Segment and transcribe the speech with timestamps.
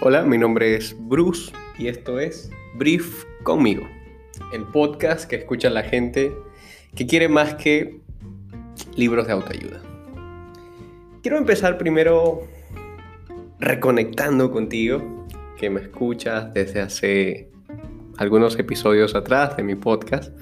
[0.00, 3.88] Hola, mi nombre es Bruce y esto es Brief conmigo,
[4.52, 6.32] el podcast que escucha la gente
[6.94, 7.98] que quiere más que
[8.94, 9.82] libros de autoayuda.
[11.20, 12.46] Quiero empezar primero
[13.58, 15.26] reconectando contigo,
[15.56, 17.50] que me escuchas desde hace
[18.18, 20.32] algunos episodios atrás de mi podcast.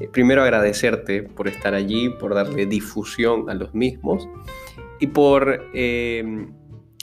[0.00, 4.28] Eh, primero agradecerte por estar allí, por darle difusión a los mismos
[4.98, 6.48] y por eh,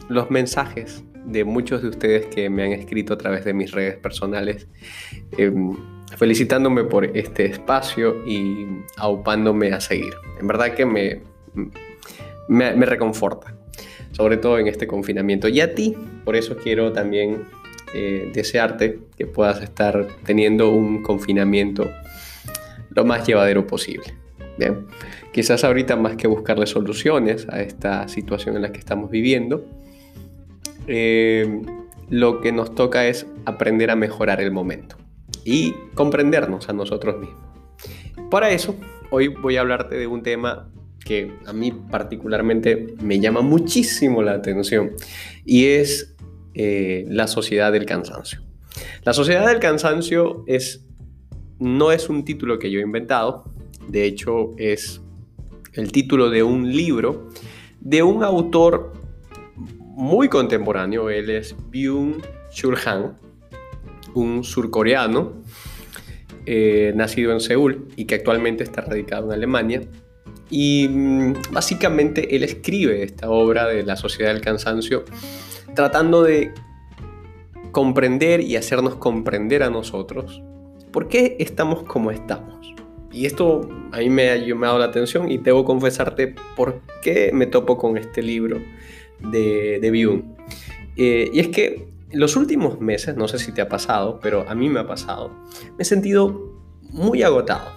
[0.09, 3.97] los mensajes de muchos de ustedes que me han escrito a través de mis redes
[3.97, 4.67] personales,
[5.37, 5.75] em,
[6.15, 10.13] felicitándome por este espacio y aupándome a seguir.
[10.39, 11.21] En verdad que me,
[12.47, 13.55] me, reconforta,
[14.11, 15.49] sobre todo en este confinamiento.
[15.49, 17.43] Y a ti, por eso quiero también
[17.93, 21.89] eh, desearte que puedas estar teniendo un confinamiento
[22.91, 24.13] lo más llevadero posible.
[24.57, 24.87] Bien,
[25.31, 29.65] quizás ahorita más que buscarle soluciones a esta situación en la que estamos viviendo,
[30.87, 31.61] eh,
[32.09, 34.97] lo que nos toca es aprender a mejorar el momento
[35.43, 37.41] y comprendernos a nosotros mismos.
[38.29, 38.75] Para eso,
[39.09, 40.69] hoy voy a hablarte de un tema
[41.05, 44.91] que a mí particularmente me llama muchísimo la atención
[45.45, 46.15] y es
[46.53, 48.41] eh, la sociedad del cansancio.
[49.03, 50.85] La sociedad del cansancio es,
[51.59, 53.45] no es un título que yo he inventado,
[53.87, 55.01] de hecho es
[55.73, 57.29] el título de un libro
[57.79, 58.91] de un autor
[59.97, 61.09] muy contemporáneo.
[61.09, 63.17] Él es Byung-Chul Han,
[64.13, 65.33] un surcoreano
[66.45, 69.81] eh, nacido en Seúl y que actualmente está radicado en Alemania.
[70.51, 75.03] Y mm, básicamente él escribe esta obra de la sociedad del cansancio
[75.73, 76.53] tratando de
[77.71, 80.43] comprender y hacernos comprender a nosotros
[80.91, 82.73] por qué estamos como estamos.
[83.11, 87.47] Y esto a mí me ha llamado la atención y debo confesarte por qué me
[87.47, 88.61] topo con este libro
[89.19, 90.21] de, de
[90.97, 94.55] eh, y es que los últimos meses, no sé si te ha pasado, pero a
[94.55, 95.31] mí me ha pasado,
[95.77, 96.57] me he sentido
[96.91, 97.71] muy agotado.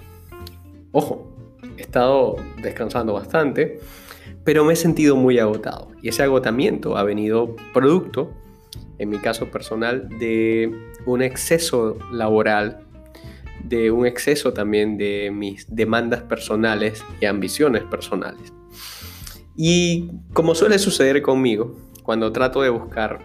[0.92, 1.30] Ojo,
[1.76, 3.78] he estado descansando bastante,
[4.44, 5.88] pero me he sentido muy agotado.
[6.02, 8.32] Y ese agotamiento ha venido producto,
[8.98, 10.72] en mi caso personal, de
[11.06, 12.80] un exceso laboral,
[13.64, 18.52] de un exceso también de mis demandas personales y ambiciones personales.
[19.56, 23.20] Y como suele suceder conmigo, cuando trato de buscar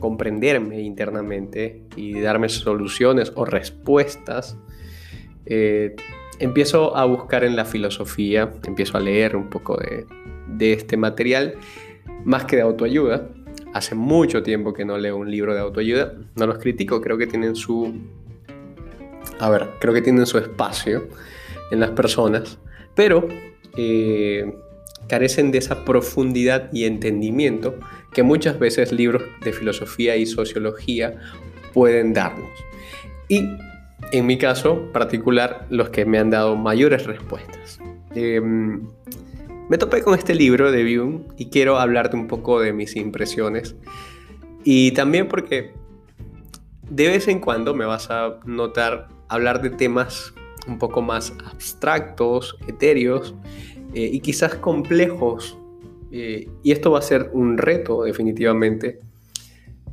[0.00, 4.56] comprenderme internamente y darme soluciones o respuestas,
[5.46, 5.94] eh,
[6.38, 10.06] empiezo a buscar en la filosofía, empiezo a leer un poco de,
[10.48, 11.54] de este material,
[12.24, 13.28] más que de autoayuda.
[13.72, 17.26] Hace mucho tiempo que no leo un libro de autoayuda, no los critico, creo que
[17.26, 17.92] tienen su...
[19.40, 21.08] A ver, creo que tienen su espacio
[21.70, 22.58] en las personas,
[22.94, 23.26] pero
[23.76, 24.54] eh,
[25.08, 27.78] carecen de esa profundidad y entendimiento
[28.12, 31.16] que muchas veces libros de filosofía y sociología
[31.72, 32.50] pueden darnos.
[33.28, 33.48] Y
[34.12, 37.80] en mi caso particular, los que me han dado mayores respuestas.
[38.14, 38.86] Em,
[39.68, 43.76] me topé con este libro de Byung y quiero hablarte un poco de mis impresiones.
[44.62, 45.72] Y también porque
[46.88, 50.34] de vez en cuando me vas a notar hablar de temas
[50.66, 53.34] un poco más abstractos, etéreos,
[53.94, 55.56] eh, y quizás complejos.
[56.10, 58.98] Eh, y esto va a ser un reto definitivamente,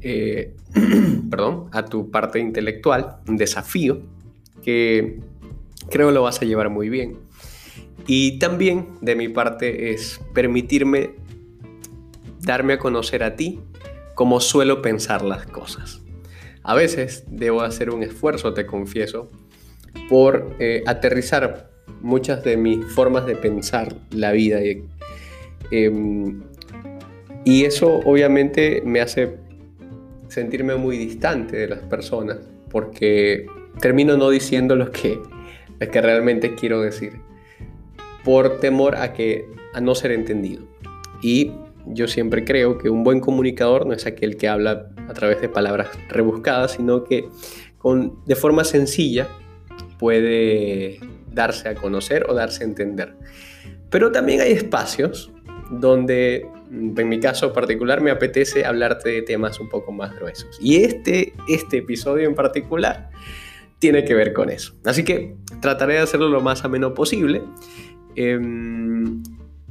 [0.01, 0.55] eh,
[1.29, 4.01] perdón, a tu parte intelectual, un desafío
[4.63, 5.19] que
[5.89, 7.17] creo lo vas a llevar muy bien.
[8.07, 11.11] Y también de mi parte es permitirme
[12.39, 13.59] darme a conocer a ti
[14.15, 16.01] como suelo pensar las cosas.
[16.63, 19.29] A veces debo hacer un esfuerzo, te confieso,
[20.09, 21.70] por aterrizar
[22.01, 24.59] muchas de mis formas de pensar la vida.
[25.71, 26.41] Em,
[27.43, 29.37] y eso obviamente me hace
[30.27, 32.37] sentirme muy distante de las personas,
[32.69, 33.45] porque
[33.79, 35.19] termino no diciendo lo que,
[35.79, 37.13] lo que realmente quiero decir,
[38.23, 40.63] por temor a, que, a no ser entendido.
[41.21, 41.51] Y
[41.85, 45.49] yo siempre creo que un buen comunicador no es aquel que habla a través de
[45.49, 47.27] palabras rebuscadas, sino que
[47.77, 49.27] con, de forma sencilla
[49.97, 50.99] puede
[51.31, 53.15] darse a conocer o darse a entender.
[53.89, 55.31] Pero también hay espacios
[55.71, 60.57] donde, en mi caso particular, me apetece hablarte de temas un poco más gruesos.
[60.61, 63.09] Y este, este episodio en particular
[63.79, 64.73] tiene que ver con eso.
[64.85, 67.41] Así que trataré de hacerlo lo más ameno posible.
[68.15, 69.23] Em,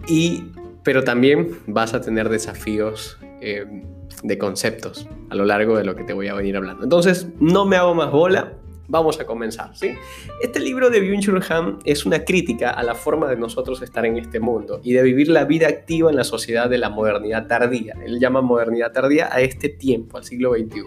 [0.09, 0.45] y,
[0.83, 3.85] pero también vas a tener desafíos em,
[4.23, 6.83] de conceptos a lo largo de lo que te voy a venir hablando.
[6.83, 8.55] Entonces, no me hago más bola
[8.91, 9.77] vamos a comenzar.
[9.77, 9.95] ¿sí?
[10.43, 14.19] Este libro de Byung-Chul Han es una crítica a la forma de nosotros estar en
[14.19, 17.95] este mundo y de vivir la vida activa en la sociedad de la modernidad tardía.
[18.05, 20.83] Él llama modernidad tardía a este tiempo, al siglo XXI.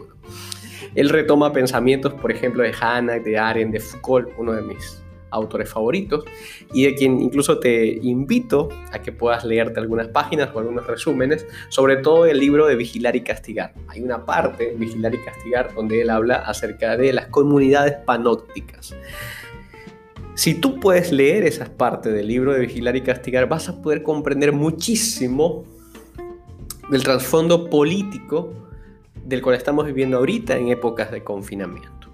[0.95, 5.02] Él retoma pensamientos, por ejemplo, de Hanna, de Arendt, de Foucault, uno de mis
[5.33, 6.23] autores favoritos
[6.73, 11.45] y de quien incluso te invito a que puedas leerte algunas páginas o algunos resúmenes,
[11.69, 13.73] sobre todo el libro de Vigilar y Castigar.
[13.87, 18.95] Hay una parte, Vigilar y Castigar, donde él habla acerca de las comunidades panópticas.
[20.35, 24.01] Si tú puedes leer esas partes del libro de Vigilar y Castigar, vas a poder
[24.01, 25.65] comprender muchísimo
[26.89, 28.51] del trasfondo político
[29.25, 32.09] del cual estamos viviendo ahorita en épocas de confinamiento.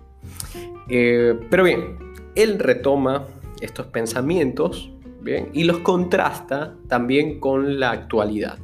[0.89, 1.98] Eh, pero bien,
[2.44, 3.27] él retoma
[3.62, 4.91] estos pensamientos
[5.21, 5.50] ¿bien?
[5.53, 8.57] y los contrasta también con la actualidad.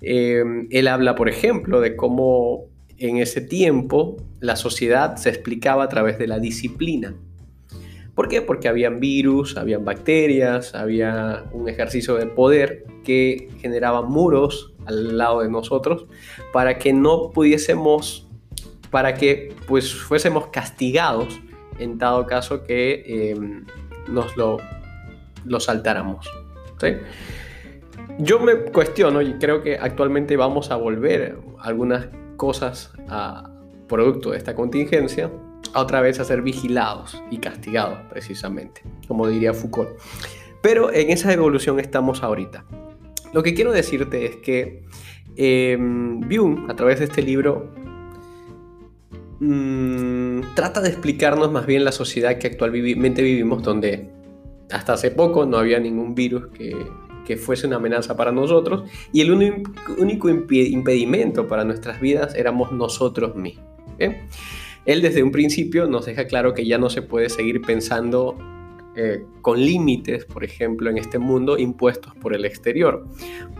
[0.00, 5.88] Eh, él habla, por ejemplo, de cómo en ese tiempo la sociedad se explicaba a
[5.88, 7.14] través de la disciplina.
[8.14, 8.42] ¿Por qué?
[8.42, 15.42] Porque habían virus, habían bacterias, había un ejercicio de poder que generaba muros al lado
[15.42, 16.06] de nosotros
[16.52, 18.26] para que no pudiésemos,
[18.90, 21.40] para que pues fuésemos castigados
[21.78, 23.64] en dado caso que em,
[24.08, 24.58] nos lo,
[25.44, 26.28] lo saltáramos.
[28.18, 33.50] Yo me cuestiono y creo que actualmente vamos a volver algunas cosas a
[33.88, 35.30] producto de esta contingencia
[35.74, 39.90] a otra vez a ser vigilados y castigados precisamente, como diría Foucault.
[40.62, 42.64] Pero en esa evolución estamos ahorita.
[43.32, 44.82] Lo que quiero decirte es que
[45.36, 45.78] eh,
[46.68, 47.70] a través de este libro,
[49.40, 54.10] Mm, trata de explicarnos más bien la sociedad que actualmente vivimos, donde
[54.70, 56.74] hasta hace poco no había ningún virus que,
[57.24, 63.36] que fuese una amenaza para nosotros y el único impedimento para nuestras vidas éramos nosotros
[63.36, 63.66] mismos.
[64.86, 68.36] Él desde un principio nos deja claro que ya no se puede seguir pensando
[68.96, 73.06] eh, con límites, por ejemplo, en este mundo impuestos por el exterior.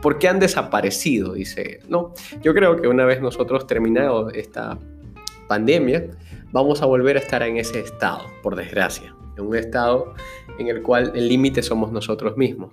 [0.00, 1.34] porque han desaparecido?
[1.34, 1.80] Dice él.
[1.88, 4.78] No, yo creo que una vez nosotros terminado esta
[5.48, 6.10] pandemia,
[6.52, 10.14] vamos a volver a estar en ese estado, por desgracia, en un estado
[10.58, 12.70] en el cual el límite somos nosotros mismos.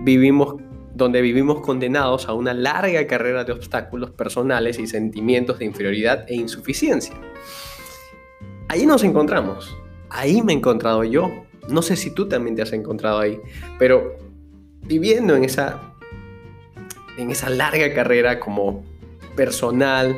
[0.00, 0.56] Vivimos
[0.94, 6.34] donde vivimos condenados a una larga carrera de obstáculos personales y sentimientos de inferioridad e
[6.34, 7.14] insuficiencia.
[8.68, 9.76] Ahí nos encontramos.
[10.10, 11.44] Ahí me he encontrado yo.
[11.68, 13.38] No sé si tú también te has encontrado ahí,
[13.78, 14.16] pero
[14.82, 15.88] viviendo en esa
[17.18, 18.84] en esa larga carrera como
[19.36, 20.16] personal,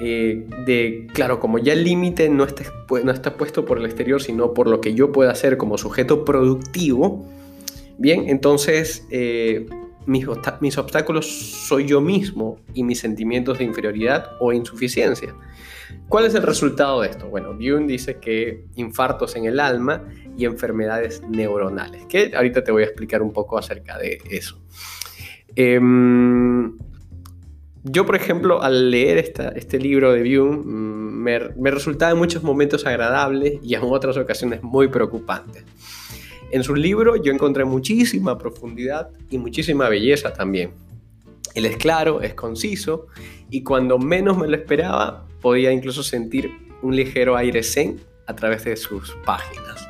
[0.00, 2.64] eh, de, claro, como ya el límite no está,
[3.04, 6.24] no está puesto por el exterior, sino por lo que yo pueda hacer como sujeto
[6.24, 7.26] productivo,
[7.98, 9.66] bien, entonces eh,
[10.06, 10.26] mis,
[10.60, 15.34] mis obstáculos soy yo mismo y mis sentimientos de inferioridad o insuficiencia.
[16.08, 17.28] ¿Cuál es el resultado de esto?
[17.28, 20.04] Bueno, Jung dice que infartos en el alma
[20.36, 24.60] y enfermedades neuronales, que ahorita te voy a explicar un poco acerca de eso.
[25.56, 25.80] Eh,
[27.84, 32.42] yo, por ejemplo, al leer este libro de Byung, mm, me, me resultaba en muchos
[32.42, 35.64] momentos agradable y en otras ocasiones muy preocupante.
[36.50, 40.72] En su libro yo encontré muchísima profundidad y muchísima belleza también.
[41.54, 43.06] Él es claro, es conciso
[43.50, 46.50] y cuando menos me lo esperaba podía incluso sentir
[46.82, 49.86] un ligero aire zen a través de sus páginas.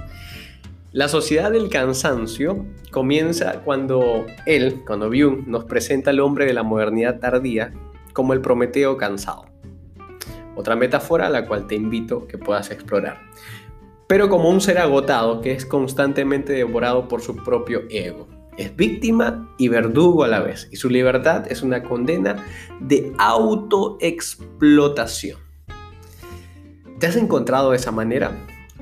[0.99, 6.65] La sociedad del cansancio comienza cuando él, cuando Byung, nos presenta al hombre de la
[6.65, 7.73] modernidad tardía
[8.13, 9.45] como el Prometeo cansado.
[10.57, 13.21] Otra metáfora a la cual te invito que puedas explorar.
[14.09, 18.27] Pero como un ser agotado que es constantemente devorado por su propio ego.
[18.57, 20.69] Es víctima y verdugo a la vez.
[20.73, 22.45] Y su libertad es una condena
[22.81, 25.39] de autoexplotación.
[26.99, 28.33] ¿Te has encontrado de esa manera?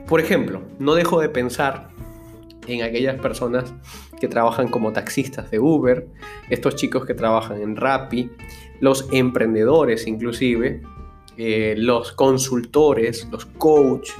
[0.09, 1.95] Por ejemplo, no dejo de pensar
[2.67, 3.73] en aquellas personas
[4.21, 6.07] que trabajan como taxistas de Uber,
[6.51, 8.31] estos chicos que trabajan en Rappi,
[8.81, 10.83] los emprendedores inclusive,
[11.37, 14.11] eh, los consultores, los coach,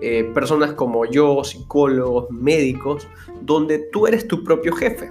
[0.00, 3.06] eh, personas como yo, psicólogos, médicos,
[3.40, 5.10] donde tú eres tu propio jefe.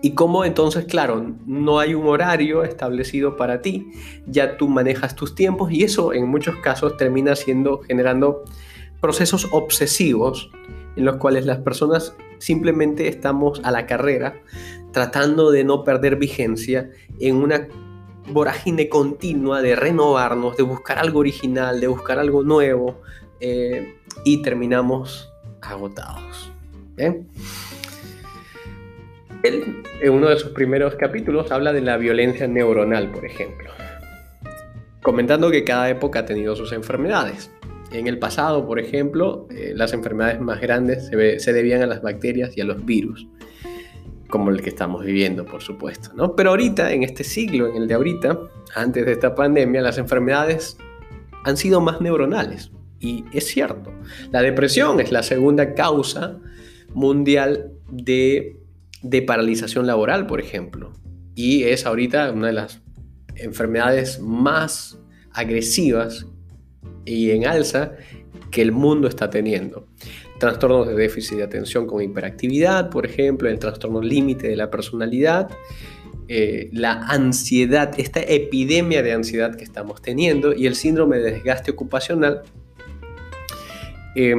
[0.00, 3.90] Y como entonces, claro, no hay un horario establecido para ti,
[4.26, 8.44] ya tú manejas tus tiempos y eso en muchos casos termina siendo generando
[9.00, 10.50] procesos obsesivos
[10.96, 14.34] en los cuales las personas simplemente estamos a la carrera
[14.92, 17.68] tratando de no perder vigencia en una
[18.28, 23.00] vorágine continua de renovarnos, de buscar algo original, de buscar algo nuevo
[23.40, 26.50] eh, y terminamos agotados.
[26.96, 27.26] Él,
[30.00, 33.70] en uno de sus primeros capítulos, habla de la violencia neuronal, por ejemplo,
[35.02, 37.50] comentando que cada época ha tenido sus enfermedades.
[37.94, 42.56] En el pasado, por ejemplo, eh, las enfermedades más grandes se, debían a las bacterias
[42.56, 43.28] y a los virus,
[44.28, 46.10] como el que estamos viviendo, por supuesto.
[46.16, 46.34] ¿no?
[46.34, 48.36] Pero ahorita, en este siglo, en el de ahorita,
[48.74, 50.76] antes de esta pandemia, las enfermedades
[51.44, 52.72] han sido más neuronales.
[52.98, 53.92] Y es cierto,
[54.32, 56.40] la depresión es la segunda causa
[56.94, 58.56] mundial de,
[59.02, 60.94] de paralización laboral, por ejemplo.
[61.36, 62.82] Y es ahorita una de las
[63.36, 64.98] enfermedades más
[65.32, 66.26] agresivas
[67.04, 67.92] y en alza
[68.50, 69.86] que el mundo está teniendo.
[70.38, 75.48] Trastornos de déficit de atención con hiperactividad, por ejemplo, el trastorno límite de la personalidad,
[76.28, 81.70] eh, la ansiedad, esta epidemia de ansiedad que estamos teniendo y el síndrome de desgaste
[81.70, 82.42] ocupacional.
[84.14, 84.34] Eh,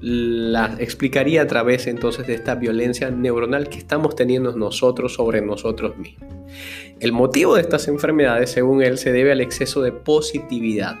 [0.00, 5.96] la explicaría a través entonces de esta violencia neuronal que estamos teniendo nosotros sobre nosotros
[5.96, 6.28] mismos.
[7.00, 10.96] El motivo de estas enfermedades, según él, se debe al exceso de positividad,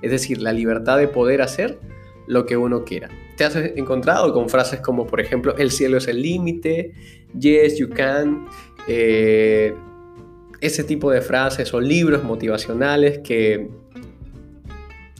[0.00, 1.78] es decir, la libertad de poder hacer
[2.26, 3.08] lo que uno quiera.
[3.36, 6.92] Te has encontrado con frases como, por ejemplo, el cielo es el límite,
[7.38, 8.46] yes, you can,
[8.88, 9.74] eh,
[10.60, 13.68] ese tipo de frases o libros motivacionales que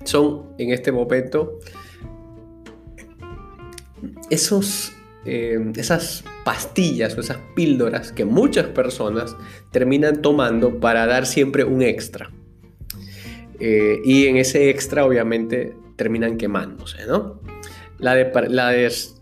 [0.04, 1.58] son en este momento
[4.30, 4.92] esos,
[5.24, 9.36] eh, esas pastillas o esas píldoras que muchas personas
[9.70, 12.30] terminan tomando para dar siempre un extra.
[13.60, 17.40] Eh, y en ese extra obviamente terminan quemándose, ¿no?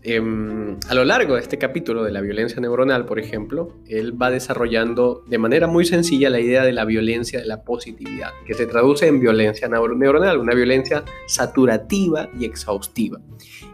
[0.03, 4.31] Em, a lo largo de este capítulo de la violencia neuronal, por ejemplo, él va
[4.31, 8.65] desarrollando de manera muy sencilla la idea de la violencia de la positividad, que se
[8.65, 13.19] traduce en violencia neuronal, una violencia saturativa y exhaustiva.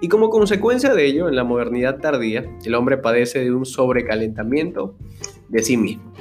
[0.02, 4.98] Y como consecuencia de ello, en la modernidad tardía, el hombre padece de un sobrecalentamiento
[5.48, 6.12] de sí mismo.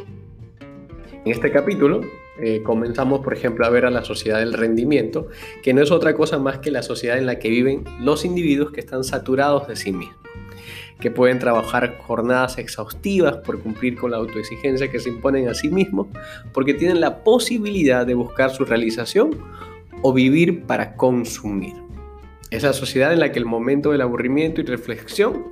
[1.25, 2.03] En este capítulo,
[2.39, 5.29] eh, comenzamos, por ejemplo, a ver a la sociedad del rendimiento,
[5.63, 8.73] que no es otra cosa más que la sociedad en la que viven los individuos
[8.73, 10.19] que están saturados de sí mismos,
[11.01, 15.71] que pueden trabajar jornadas exhaustivas por cumplir con la autoexigencia que se imponen a sí
[15.71, 16.09] mismos,
[16.53, 19.31] porque tienen la posibilidad de buscar su realización
[20.03, 21.75] o vivir para consumir.
[22.51, 25.47] Es la sociedad en la que el momento del aburrimiento y reflexión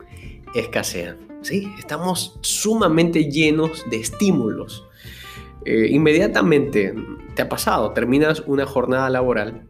[0.54, 1.16] escasean.
[1.40, 1.72] ¿sí?
[1.78, 4.86] Estamos sumamente llenos de estímulos
[5.64, 6.94] eh, inmediatamente
[7.34, 9.62] te ha pasado, terminas una jornada laboral.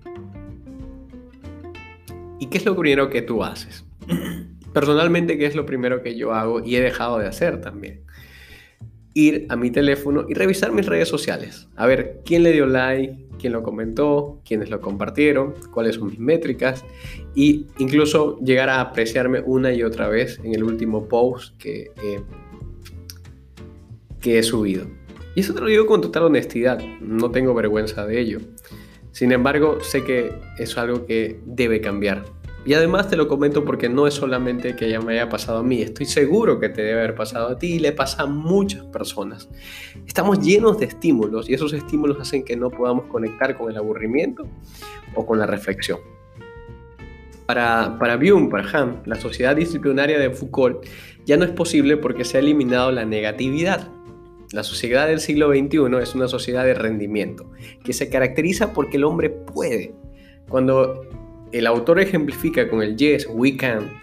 [2.38, 3.84] ¿Y qué es lo primero que tú haces?
[4.72, 8.02] Personalmente, ¿qué es lo primero que yo hago y he dejado de hacer también?
[9.14, 11.68] Ir a mi teléfono y revisar mis redes sociales.
[11.76, 16.18] A ver quién le dio like, quién lo comentó, quiénes lo compartieron, cuáles son mis
[16.18, 16.84] métricas
[17.36, 21.92] e incluso llegar a apreciarme una y otra vez en el último post que,
[24.20, 24.86] que he subido.
[25.34, 28.40] Y eso te lo digo con total honestidad, no tengo vergüenza de ello.
[29.10, 32.24] Sin embargo, sé que es algo que debe cambiar.
[32.66, 35.62] Y además te lo comento porque no es solamente que ya me haya pasado a
[35.62, 38.84] mí, estoy seguro que te debe haber pasado a ti y le pasa a muchas
[38.86, 39.50] personas.
[40.06, 44.46] Estamos llenos de estímulos y esos estímulos hacen que no podamos conectar con el aburrimiento
[45.14, 45.98] o con la reflexión.
[47.44, 50.86] Para, para Byung, para Han, la sociedad disciplinaria de Foucault
[51.26, 53.90] ya no es posible porque se ha eliminado la negatividad.
[54.54, 57.50] La sociedad del siglo XXI es una sociedad de rendimiento,
[57.82, 59.96] que se caracteriza porque el hombre puede.
[60.48, 61.04] Cuando
[61.50, 64.00] el autor ejemplifica con el yes, we can,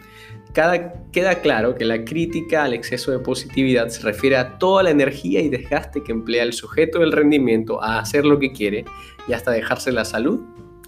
[1.13, 5.39] queda claro que la crítica al exceso de positividad se refiere a toda la energía
[5.39, 8.83] y desgaste que emplea el sujeto del rendimiento a hacer lo que quiere
[9.29, 10.41] y hasta dejarse la salud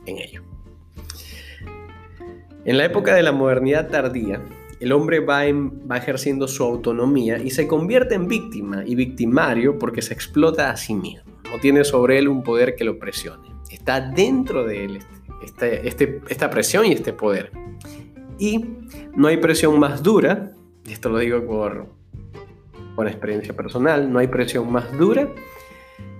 [0.06, 0.44] en ello.
[2.66, 4.42] En la época de la modernidad tardía,
[4.84, 5.46] el hombre va,
[5.96, 10.94] ejerciendo su autonomía y se convierte en víctima y victimario porque se explota a sí
[10.94, 11.24] mismo.
[11.50, 13.48] No tiene sobre él un poder que lo presione.
[13.72, 15.00] Está dentro de él
[15.42, 17.54] este, este, esta presión y este poder.
[18.38, 18.66] Y
[19.16, 20.52] no hay presión más dura,
[20.86, 21.88] y esto lo digo por,
[22.98, 25.30] por experiencia personal, no hay presión más dura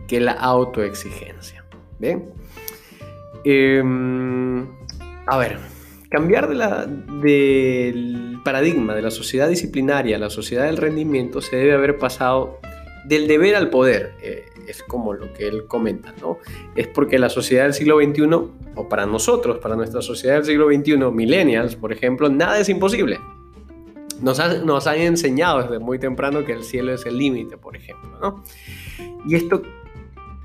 [0.08, 1.66] que la autoexigencia.
[2.00, 2.30] ¿Bien?
[3.44, 4.66] Em,
[5.26, 5.60] a ver,
[6.10, 11.74] cambiar de la, del paradigma de la sociedad disciplinaria la sociedad del rendimiento se debe
[11.74, 12.60] haber pasado
[13.06, 16.38] del deber al poder, eh, es como lo que él comenta, ¿no?
[16.76, 18.24] Es porque la sociedad del siglo XXI,
[18.76, 23.20] o para nosotros, para nuestra sociedad del siglo XXI, millennials, por ejemplo, nada es imposible.
[24.22, 28.18] Nos, nos han enseñado desde muy temprano que el cielo es el límite, por ejemplo,
[28.22, 28.44] ¿no?
[29.26, 29.62] Y esto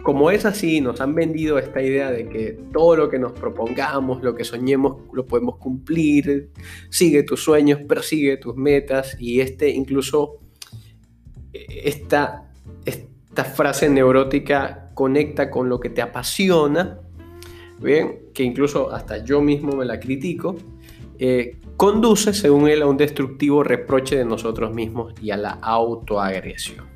[0.08, 4.22] como es así, nos han vendido esta idea de que todo lo que nos propongamos,
[4.22, 6.48] lo que soñemos, lo podemos cumplir,
[6.88, 10.38] sigue tus sueños, persigue tus metas y este incluso
[11.52, 12.50] esta,
[12.86, 17.00] esta frase neurótica conecta con lo que te apasiona,
[17.78, 20.56] bien, que incluso hasta yo mismo me la critico,
[21.18, 26.86] eh, conduce, según él, a un destructivo reproche de nosotros mismos y a la autoagresión.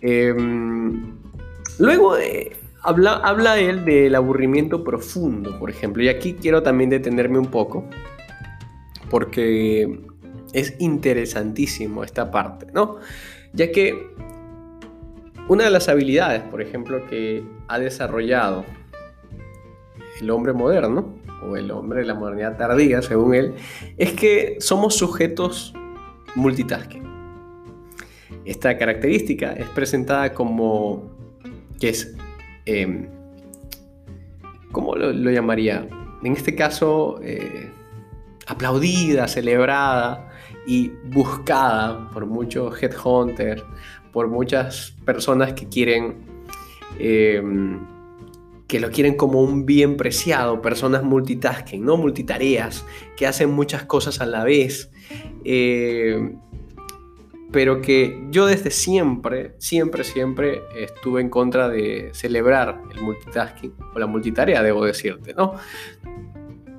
[0.00, 1.25] Em,
[1.78, 7.38] luego eh, habla, habla él del aburrimiento profundo, por ejemplo, y aquí quiero también detenerme
[7.38, 7.84] un poco,
[9.10, 10.00] porque
[10.52, 12.96] es interesantísimo esta parte, ¿no?
[13.52, 14.10] Ya que
[15.48, 18.64] una de las habilidades, por ejemplo, que ha desarrollado
[20.20, 23.54] el hombre moderno, o el hombre de la modernidad tardía, según él,
[23.96, 25.74] es que somos sujetos
[26.34, 27.04] multitasking.
[28.44, 31.15] Esta característica es presentada como
[31.80, 32.14] que es,
[32.64, 33.08] em,
[34.72, 35.88] ¿cómo lo, llamaría?
[36.22, 37.70] En este caso, eh,
[38.46, 40.30] aplaudida, celebrada
[40.66, 43.62] y buscada por muchos headhunters,
[44.12, 46.16] por muchas personas que quieren
[46.98, 47.78] em,
[48.66, 51.96] que lo quieren como un bien preciado, personas multitasking, ¿no?
[51.96, 52.84] multitareas,
[53.16, 54.90] que hacen muchas cosas a la vez,
[55.44, 56.34] eh,
[57.52, 63.98] pero que yo desde siempre, siempre, siempre estuve en contra de celebrar el multitasking o
[63.98, 65.54] la multitarea, debo decirte, ¿no?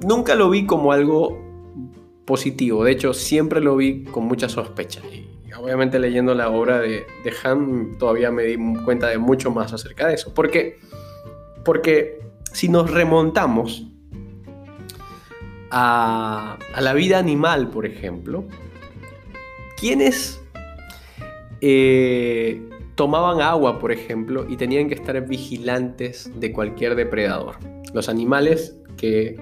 [0.05, 1.41] Nunca lo vi como algo
[2.25, 5.01] positivo, de hecho siempre lo vi con mucha sospecha.
[5.11, 9.73] Y obviamente leyendo la obra de, de Han todavía me di cuenta de mucho más
[9.73, 10.77] acerca de eso, porque
[11.67, 12.21] porque
[12.53, 13.87] si nos remontamos
[15.69, 18.45] a, la vida animal, por ejemplo,
[19.77, 20.41] ¿quiénes
[21.61, 22.61] eh,
[22.95, 27.55] tomaban agua, por ejemplo, y tenían que estar vigilantes de cualquier depredador?
[27.93, 29.39] Los animales que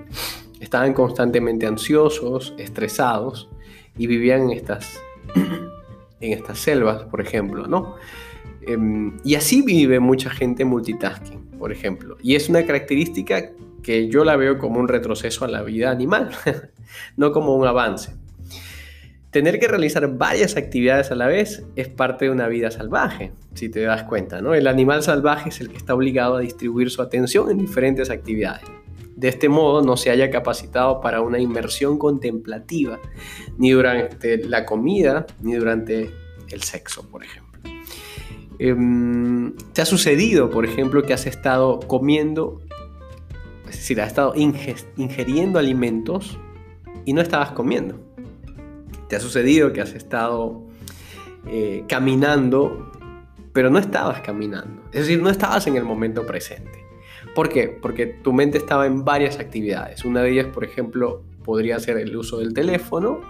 [0.60, 3.50] estaban constantemente ansiosos, estresados
[3.98, 5.00] y vivían en estas,
[6.22, 7.95] en estas selvas, por ejemplo, ¿no?
[8.62, 12.17] Em, y así vive mucha gente multitasking por ejemplo.
[12.22, 16.29] Y es una característica que yo la veo como un retroceso a la vida animal,
[17.17, 18.13] no como un avance.
[19.35, 23.67] Tener que realizar varias actividades a la vez es parte de una vida salvaje, si
[23.67, 24.53] te das cuenta, ¿no?
[24.53, 28.63] El animal salvaje es el que está obligado a distribuir su atención en diferentes actividades.
[29.17, 33.01] De este modo no se haya capacitado para una inmersión contemplativa,
[33.57, 36.11] ni durante la comida, ni durante
[36.50, 37.59] el sexo, por ejemplo.
[38.57, 42.61] Em, ¿Te ha sucedido, por ejemplo, que has estado comiendo,
[43.67, 46.39] es decir, has estado ingiriendo alimentos
[47.03, 48.04] y no estabas comiendo?
[49.07, 50.63] ¿Te ha sucedido que has estado
[51.48, 52.91] eh, caminando,
[53.53, 54.83] pero no estabas caminando?
[54.91, 56.85] Es decir, no estabas en el momento presente.
[57.35, 57.68] ¿Por qué?
[57.68, 60.05] Porque tu mente estaba en varias actividades.
[60.05, 63.22] Una de ellas, por ejemplo, podría ser el uso del teléfono,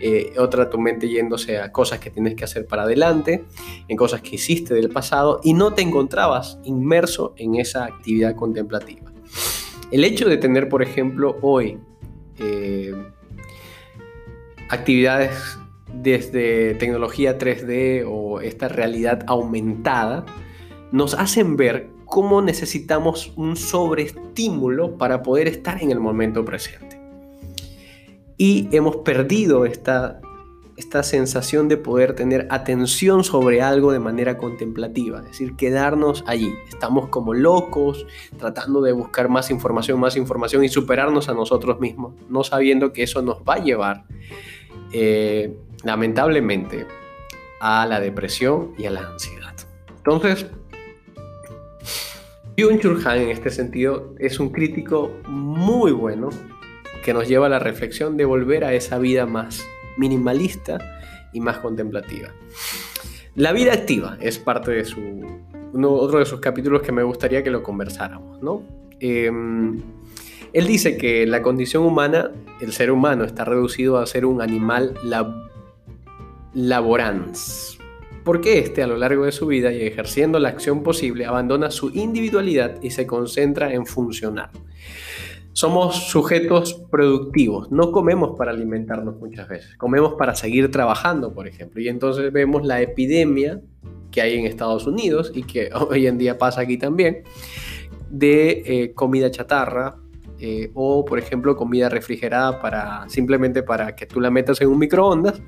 [0.00, 3.44] eh, otra tu mente yéndose a cosas que tienes que hacer para adelante,
[3.88, 9.12] en cosas que hiciste del pasado y no te encontrabas inmerso en esa actividad contemplativa.
[9.90, 11.78] El hecho de tener, por ejemplo, hoy
[12.38, 12.94] eh,
[14.74, 15.58] actividades
[15.92, 20.24] desde tecnología 3D o esta realidad aumentada,
[20.92, 26.94] nos hacen ver cómo necesitamos un sobreestímulo para poder estar en el momento presente
[28.36, 30.20] y hemos perdido esta,
[30.76, 36.52] esta sensación de poder tener atención sobre algo de manera contemplativa, es decir, quedarnos allí.
[36.68, 38.06] Estamos como locos
[38.36, 43.04] tratando de buscar más información, más información y superarnos a nosotros mismos, no sabiendo que
[43.04, 44.04] eso nos va a llevar,
[44.94, 45.52] eh,
[45.82, 46.86] lamentablemente,
[47.60, 49.54] a la depresión y a la ansiedad.
[49.96, 50.46] Entonces,
[52.56, 56.30] Byung-Chul Han en este sentido es un crítico muy bueno
[57.04, 60.78] que nos lleva a la reflexión de volver a esa vida más minimalista
[61.32, 62.28] y más contemplativa.
[63.34, 65.00] La vida activa es parte de su,
[65.74, 68.62] otro de sus capítulos que me gustaría que lo conversáramos, ¿no?
[69.00, 69.82] Em,
[70.54, 74.94] él dice que la condición humana, el ser humano, está reducido a ser un animal
[75.04, 75.34] lab
[76.54, 77.76] laborans.
[78.22, 81.90] Porque éste, a lo largo de su vida y ejerciendo la acción posible, abandona su
[81.90, 84.50] individualidad y se concentra en funcionar.
[85.52, 91.80] Somos sujetos productivos, no comemos para alimentarnos muchas veces, comemos para seguir trabajando, por ejemplo.
[91.80, 93.60] Y entonces vemos la epidemia
[94.12, 97.24] que hay en Estados Unidos y que hoy en día pasa aquí también,
[98.08, 99.96] de eh, comida chatarra
[100.46, 104.78] eh, o, por ejemplo, comida refrigerada para simplemente para que tú la metas en un
[104.78, 105.40] microondas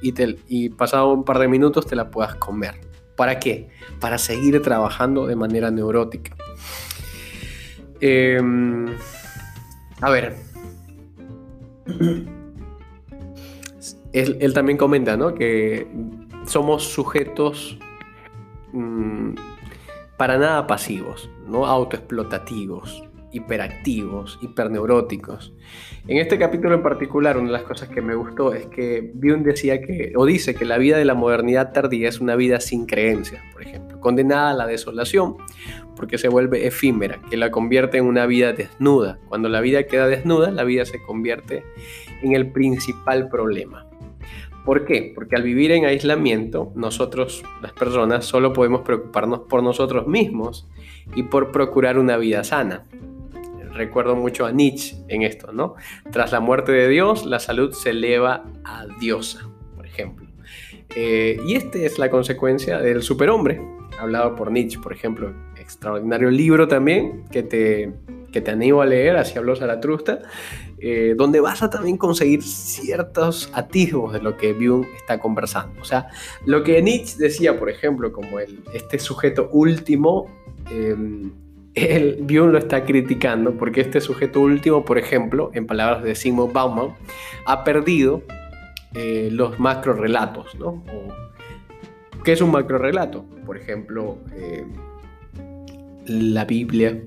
[0.00, 2.76] y, te, y pasado un par de minutos te la puedas comer.
[3.16, 3.70] ¿Para qué?
[3.98, 6.36] Para seguir trabajando de manera neurótica.
[8.00, 8.40] Eh,
[10.00, 10.36] a ver.
[14.12, 15.34] Él, también comenta, ¿no?
[15.34, 15.88] Que
[16.46, 17.80] somos sujetos
[18.72, 19.34] mm,
[20.16, 21.66] para nada pasivos, ¿no?
[21.66, 23.02] Autoexplotativos.
[23.32, 25.52] Hiperactivos, hiperneuróticos.
[26.08, 29.42] En este capítulo en particular, una de las cosas que me gustó es que Bion
[29.42, 32.86] decía que, o dice que la vida de la modernidad tardía es una vida sin
[32.86, 35.36] creencias, por ejemplo, condenada a la desolación,
[35.96, 39.18] porque se vuelve efímera, que la convierte en una vida desnuda.
[39.28, 41.64] Cuando la vida queda desnuda, la vida se convierte
[42.22, 43.86] en el principal problema.
[44.64, 45.12] ¿Por qué?
[45.14, 50.68] Porque al vivir en aislamiento, nosotros, las personas, solo podemos preocuparnos por nosotros mismos
[51.14, 52.84] y por procurar una vida sana.
[53.76, 55.74] Recuerdo mucho a Nietzsche en esto, ¿no?
[56.10, 60.26] Tras la muerte de Dios, la salud se eleva a diosa, por ejemplo.
[60.94, 63.60] Eh, y esta es la consecuencia del superhombre,
[63.98, 65.34] hablado por Nietzsche, por ejemplo.
[65.58, 67.92] Extraordinario libro también que te,
[68.32, 70.20] que te animo a leer, así habló Zaratrusta,
[70.78, 75.80] eh, donde vas a también conseguir ciertos atisbos de lo que Byung está conversando.
[75.80, 76.08] O sea,
[76.44, 80.26] lo que Nietzsche decía, por ejemplo, como el, este sujeto último,
[80.70, 80.94] eh,
[81.76, 86.52] el Byung lo está criticando porque este sujeto último, por ejemplo, en palabras de Simon
[86.52, 86.96] Bauman,
[87.44, 88.22] ha perdido
[88.94, 90.82] eh, los macro relatos, ¿no?
[92.24, 93.26] ¿Qué es un macro relato?
[93.44, 94.64] Por ejemplo, eh,
[96.06, 96.98] la Biblia,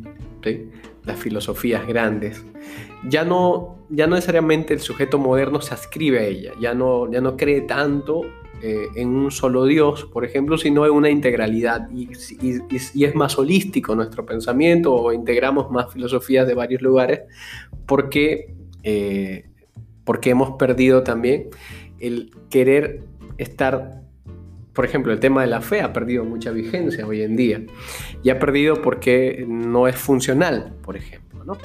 [1.03, 2.45] las filosofías grandes,
[3.07, 7.21] ya no, ya no necesariamente el sujeto moderno se ascribe a ella, ya no, ya
[7.21, 8.21] no cree tanto
[8.61, 11.89] eh, en un solo Dios, por ejemplo, sino en una integralidad.
[11.91, 17.21] Y, es más holístico nuestro pensamiento o integramos más filosofías de varios lugares
[17.85, 19.45] porque, eh,
[20.03, 21.49] porque hemos perdido también
[21.99, 23.03] el querer
[23.37, 24.01] estar
[24.73, 27.61] por ejemplo, el tema de la fe ha perdido mucha vigencia hoy en día
[28.23, 31.43] y ha perdido porque no es funcional, por ejemplo.
[31.43, 31.57] ¿no?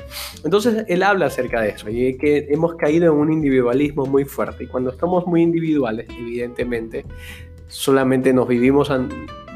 [0.45, 4.64] Entonces, él habla acerca de eso y que hemos caído en un individualismo muy fuerte
[4.64, 7.05] y cuando estamos muy individuales, evidentemente,
[7.67, 8.90] solamente nos vivimos,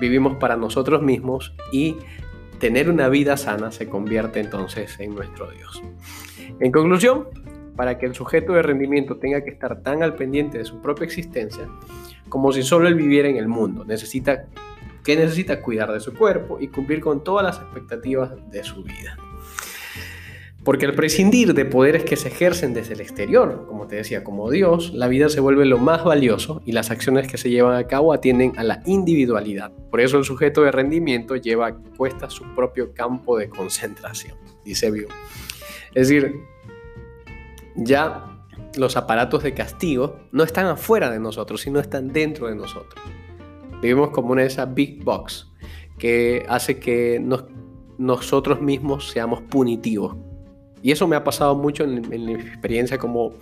[0.00, 1.96] vivimos para nosotros mismos y
[2.58, 5.82] tener una vida sana se convierte entonces en nuestro Dios.
[6.60, 7.28] En conclusión,
[7.78, 11.04] para que el sujeto de rendimiento tenga que estar tan al pendiente de su propia
[11.04, 11.68] existencia,
[12.28, 13.84] como si solo él viviera en el mundo.
[13.84, 14.46] Necesita
[15.04, 19.16] que necesita cuidar de su cuerpo y cumplir con todas las expectativas de su vida.
[20.64, 24.50] Porque al prescindir de poderes que se ejercen desde el exterior, como te decía, como
[24.50, 27.86] Dios, la vida se vuelve lo más valioso y las acciones que se llevan a
[27.86, 29.70] cabo atienden a la individualidad.
[29.88, 35.06] Por eso el sujeto de rendimiento lleva cuesta su propio campo de concentración, dice Bill.
[35.94, 36.34] Es decir,
[37.78, 38.24] ya
[38.76, 43.02] los aparatos de castigo no están afuera de nosotros, sino están dentro de nosotros.
[43.80, 45.50] Vivimos como una de esas big box
[45.98, 47.22] que hace que
[47.98, 50.16] nosotros mismos seamos punitivos.
[50.82, 53.32] Y eso me ha pasado mucho en, mi experiencia como,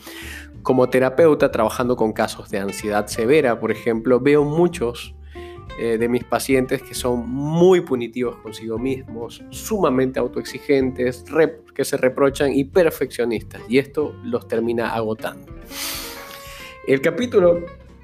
[0.62, 4.20] como terapeuta trabajando con casos de ansiedad severa, por ejemplo.
[4.20, 5.14] Veo muchos
[5.78, 11.22] eh, de mis pacientes que son muy punitivos consigo mismos, sumamente autoexigentes,
[11.74, 13.60] que se reprochan y perfeccionistas.
[13.68, 15.52] Y esto los termina agotando.
[16.86, 17.60] El capítulo,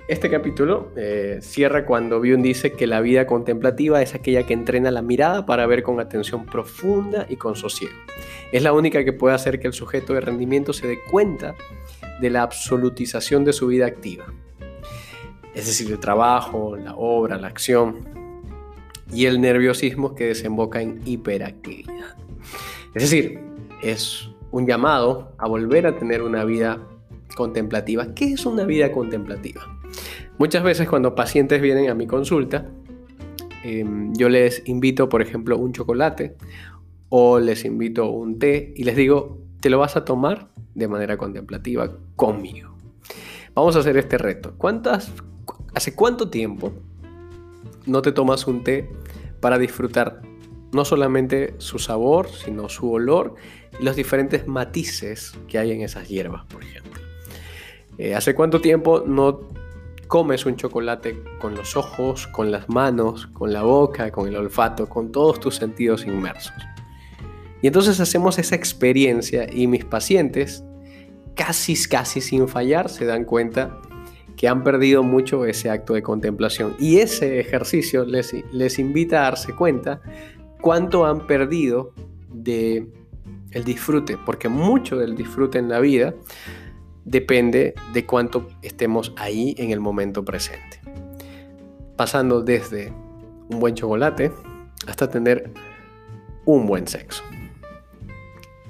[0.06, 4.90] este capítulo eh, cierra cuando Byung dice que la vida contemplativa es aquella que entrena
[4.90, 7.94] la mirada para ver con atención profunda y con sosiego.
[8.52, 11.54] Es la única que puede hacer que el sujeto de rendimiento se dé cuenta
[12.20, 14.26] de la absolutización de su vida activa
[15.54, 18.22] es decir, el trabajo, la obra, la acción,
[19.12, 22.16] y el nerviosismo que desemboca en hiperactividad.
[22.94, 23.40] Es decir,
[23.82, 26.80] es un llamado a volver a tener una vida
[27.36, 28.14] contemplativa.
[28.14, 29.62] ¿Qué es una vida contemplativa?
[30.38, 32.70] Muchas veces cuando pacientes vienen a mi consulta,
[33.64, 36.36] em, yo les invito, por ejemplo, un chocolate
[37.08, 41.16] o les invito un té y les digo, te lo vas a tomar de manera
[41.16, 42.76] contemplativa conmigo.
[43.54, 44.54] Vamos a hacer este reto.
[44.56, 45.12] ¿Cuántas
[45.74, 46.72] ¿Hace cuánto tiempo
[47.86, 48.90] no te tomas un té
[49.40, 50.22] para disfrutar
[50.72, 53.34] no solamente su sabor, sino su olor
[53.78, 57.00] y los diferentes matices que hay en esas hierbas, por ejemplo?
[57.98, 59.48] Eh, ¿Hace cuánto tiempo no
[60.08, 64.88] comes un chocolate con los ojos, con las manos, con la boca, con el olfato,
[64.88, 66.52] con todos tus sentidos inmersos?
[67.62, 70.64] Y entonces hacemos esa experiencia y mis pacientes,
[71.34, 73.80] casi, casi sin fallar, se dan cuenta
[74.36, 76.74] que han perdido mucho ese acto de contemplación.
[76.78, 80.00] Y ese ejercicio les, les invita a darse cuenta
[80.60, 81.92] cuánto han perdido
[82.32, 82.86] de
[83.50, 86.14] el disfrute, porque mucho del disfrute en la vida
[87.04, 90.80] depende de cuánto estemos ahí en el momento presente.
[91.96, 92.92] Pasando desde
[93.50, 94.32] un buen chocolate
[94.86, 95.50] hasta tener
[96.44, 97.22] un buen sexo.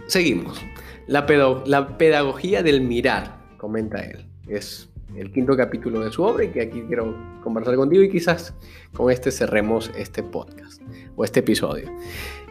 [0.07, 0.61] Seguimos.
[1.07, 1.27] La,
[1.66, 6.62] la pedagogía del mirar, comenta él, es el quinto capítulo de su obra y que
[6.62, 8.55] aquí quiero conversar contigo y quizás
[8.92, 10.83] con este cerremos este podcast
[11.16, 11.90] o este episodio.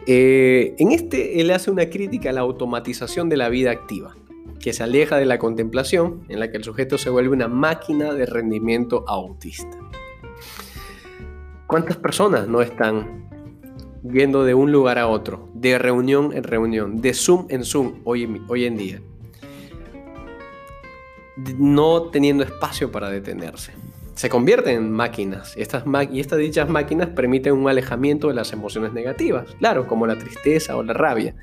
[0.06, 4.16] Eh, en este él hace una crítica a la automatización de la vida activa,
[4.60, 8.14] que se aleja de la contemplación, en la que el sujeto se vuelve una máquina
[8.14, 9.78] de rendimiento autista.
[11.66, 13.28] ¿Cuántas personas no están
[14.02, 18.42] yendo de un lugar a otro, de reunión en reunión, de Zoom en Zoom hoy,
[18.48, 19.02] hoy en día?
[21.36, 23.72] No teniendo espacio para detenerse
[24.14, 25.84] se convierten en máquinas y estas,
[26.38, 30.92] dichas máquinas permiten un alejamiento de las emociones negativas, claro, como la tristeza o la
[30.92, 31.34] rabia.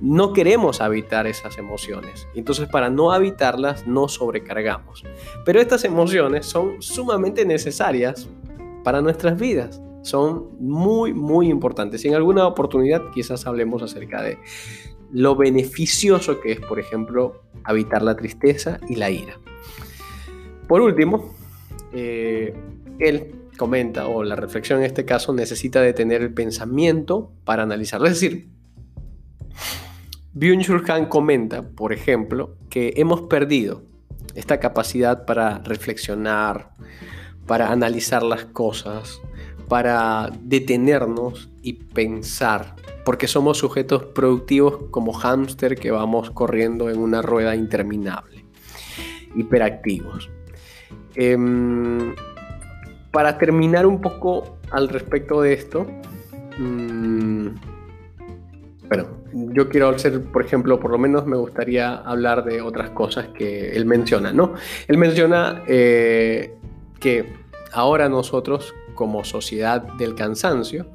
[0.00, 5.04] No queremos habitar esas emociones, entonces para no habitarlas no sobrecargamos.
[5.44, 8.28] Pero estas emociones son sumamente necesarias
[8.84, 12.04] para nuestras vidas, son muy, muy importantes.
[12.04, 14.38] Y en alguna oportunidad quizás hablemos acerca de
[15.12, 19.38] lo beneficioso que es, por ejemplo, habitar la tristeza y la ira.
[20.66, 21.34] Por último,
[21.92, 22.54] eh,
[22.98, 28.06] él comenta, o la reflexión en este caso, necesita detener el pensamiento para analizarlo.
[28.06, 28.48] Es decir,
[30.34, 33.82] Byung-Chul Han comenta, por ejemplo, que hemos perdido
[34.34, 36.70] esta capacidad para reflexionar,
[37.46, 39.20] para analizar las cosas,
[39.68, 42.76] para detenernos y pensar,
[43.08, 48.44] porque somos sujetos productivos como hámster que vamos corriendo en una rueda interminable,
[49.34, 50.28] hiperactivos.
[51.14, 52.14] Em,
[53.10, 55.86] para terminar un poco al respecto de esto,
[56.58, 57.48] mm,
[58.90, 63.28] bueno, yo quiero hacer, por ejemplo, por lo menos me gustaría hablar de otras cosas
[63.28, 64.52] que él menciona, ¿no?
[64.86, 66.58] Él menciona eh,
[67.00, 67.24] que
[67.72, 70.88] ahora nosotros, como sociedad del cansancio,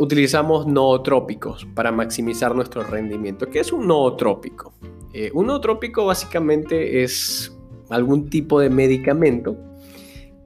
[0.00, 3.50] utilizamos nootrópicos para maximizar nuestro rendimiento.
[3.50, 4.72] ¿Qué es un nootrópico?
[5.12, 7.54] Eh, un nootrópico básicamente es
[7.90, 9.58] algún tipo de medicamento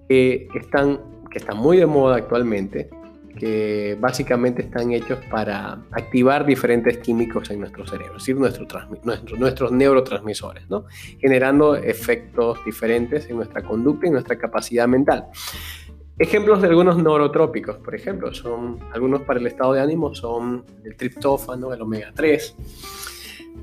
[0.08, 2.90] que están, que están muy de moda actualmente,
[3.38, 10.68] que básicamente están hechos para activar diferentes químicos en nuestro cerebro, es decir, nuestros neurotransmisores,
[10.68, 10.86] ¿no?
[11.20, 15.26] generando efectos diferentes en nuestra conducta y nuestra capacidad mental.
[16.16, 20.96] Ejemplos de algunos neurotrópicos, por ejemplo, son algunos para el estado de ánimo, son el
[20.96, 22.54] triptófano, el omega 3.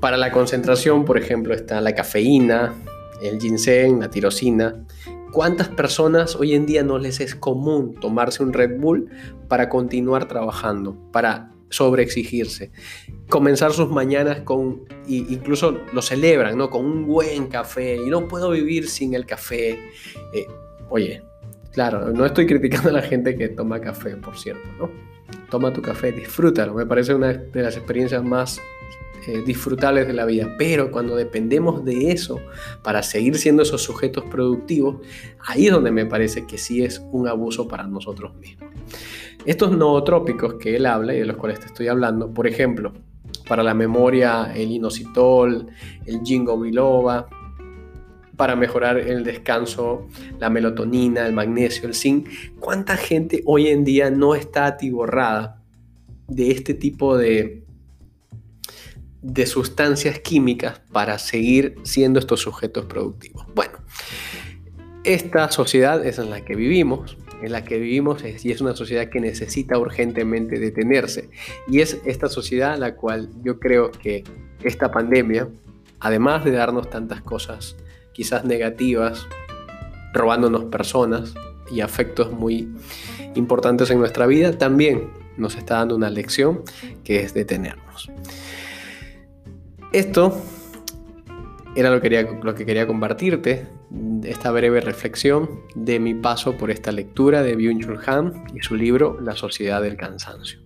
[0.00, 2.74] Para la concentración, por ejemplo, está la cafeína,
[3.22, 4.84] el ginseng, la tirosina.
[5.32, 9.08] ¿Cuántas personas hoy en día no les es común tomarse un Red Bull
[9.48, 12.70] para continuar trabajando, para sobreexigirse?
[13.30, 16.68] Comenzar sus mañanas con, incluso lo celebran, ¿no?
[16.68, 19.78] Con un buen café y no puedo vivir sin el café.
[20.34, 20.46] Eh,
[20.90, 21.22] oye,
[21.72, 24.90] claro, no estoy criticando a la gente que toma café, por cierto, ¿no?
[25.50, 26.74] Toma tu café, disfrútalo.
[26.74, 28.60] Me parece una de las experiencias más
[29.26, 30.52] eh, disfrutables de la vida.
[30.58, 32.40] Pero cuando dependemos de eso
[32.82, 34.96] para seguir siendo esos sujetos productivos,
[35.46, 38.70] ahí es donde me parece que sí es un abuso para nosotros mismos.
[39.44, 42.92] Estos nootrópicos que él habla y de los cuales te estoy hablando, por ejemplo,
[43.48, 45.68] para la memoria el inositol,
[46.04, 47.28] el jingo biloba,
[48.36, 52.28] para mejorar el descanso, la melatonina, el magnesio, el zinc.
[52.58, 55.62] ¿Cuánta gente hoy en día no está atiborrada
[56.28, 57.62] de este tipo de,
[59.22, 63.46] de sustancias químicas para seguir siendo estos sujetos productivos.
[63.54, 63.78] Bueno,
[65.04, 69.08] esta sociedad es en la que vivimos, en la que vivimos y es una sociedad
[69.08, 71.30] que necesita urgentemente detenerse.
[71.68, 74.24] Y es esta sociedad la cual yo creo que
[74.62, 75.48] esta pandemia,
[76.00, 77.76] además de darnos tantas cosas
[78.12, 79.26] quizás negativas,
[80.12, 81.34] robándonos personas
[81.70, 82.68] y afectos muy
[83.34, 86.62] importantes en nuestra vida, también nos está dando una lección
[87.04, 88.10] que es detenernos.
[89.92, 90.34] Esto
[91.74, 93.66] era lo que, quería, compartirte,
[94.24, 99.18] esta breve reflexión de mi paso por esta lectura de Byung-Chul Han y su libro
[99.20, 100.60] La sociedad del cansancio.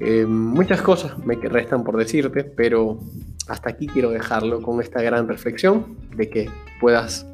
[0.00, 3.00] Eh, muchas cosas me restan por decirte, pero
[3.48, 7.26] hasta aquí quiero dejarlo con esta gran reflexión de que puedas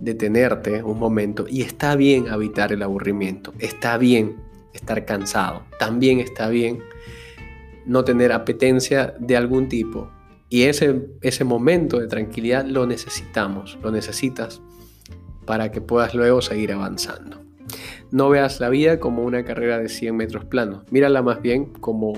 [0.00, 4.36] detenerte un momento y está bien habitar el aburrimiento, está bien
[4.74, 6.80] estar cansado, también está bien
[7.86, 10.10] no tener apetencia de algún tipo,
[10.48, 14.60] y ese, ese momento de tranquilidad lo necesitamos, lo necesitas
[15.44, 17.40] para que puedas luego seguir avanzando.
[18.10, 22.12] No veas la vida como una carrera de 100 metros planos, mírala más bien como,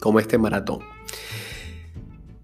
[0.00, 0.95] como este maratón.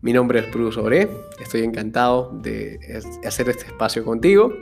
[0.03, 1.09] Mi nombre es Bruce Oré,
[1.41, 2.79] estoy encantado de
[3.25, 4.53] hacer este espacio contigo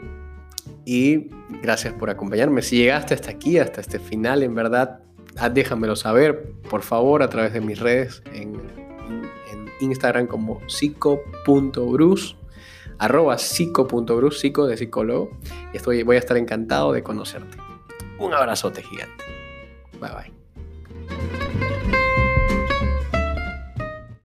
[0.84, 1.30] y
[1.62, 2.62] gracias por acompañarme.
[2.62, 5.00] Si llegaste hasta aquí, hasta este final, en verdad,
[5.36, 8.60] ah, déjamelo saber, por favor, a través de mis redes en
[9.80, 12.36] Instagram como psico.bruce.
[12.98, 15.30] arroba psico.brus, psico de psicólogo.
[15.72, 17.56] Y estoy, voy a estar encantado de conocerte.
[18.18, 19.24] Un abrazote gigante.
[19.98, 21.49] Bye bye.